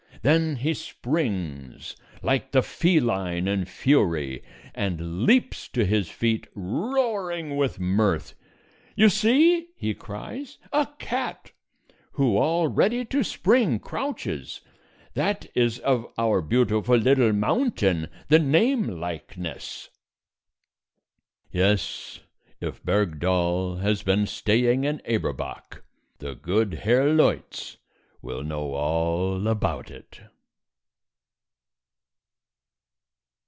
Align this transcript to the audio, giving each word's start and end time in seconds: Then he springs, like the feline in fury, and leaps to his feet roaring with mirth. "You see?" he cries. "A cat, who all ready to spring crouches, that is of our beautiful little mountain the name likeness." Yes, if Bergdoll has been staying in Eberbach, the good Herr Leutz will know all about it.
Then 0.23 0.57
he 0.57 0.75
springs, 0.75 1.95
like 2.21 2.51
the 2.51 2.61
feline 2.61 3.47
in 3.47 3.65
fury, 3.65 4.43
and 4.75 5.23
leaps 5.25 5.67
to 5.69 5.83
his 5.83 6.11
feet 6.11 6.45
roaring 6.53 7.57
with 7.57 7.79
mirth. 7.79 8.35
"You 8.95 9.09
see?" 9.09 9.69
he 9.75 9.95
cries. 9.95 10.59
"A 10.71 10.87
cat, 10.99 11.51
who 12.11 12.37
all 12.37 12.67
ready 12.67 13.03
to 13.05 13.23
spring 13.23 13.79
crouches, 13.79 14.61
that 15.15 15.47
is 15.55 15.79
of 15.79 16.05
our 16.19 16.39
beautiful 16.39 16.97
little 16.97 17.33
mountain 17.33 18.07
the 18.27 18.37
name 18.37 18.83
likeness." 18.85 19.89
Yes, 21.51 22.19
if 22.59 22.83
Bergdoll 22.85 23.77
has 23.79 24.03
been 24.03 24.27
staying 24.27 24.83
in 24.83 25.01
Eberbach, 25.03 25.81
the 26.19 26.35
good 26.35 26.75
Herr 26.75 27.11
Leutz 27.11 27.77
will 28.23 28.43
know 28.43 28.75
all 28.75 29.47
about 29.47 29.89
it. 29.89 30.21